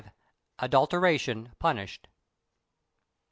[0.57, 2.07] ADULTERATION PUNISHED.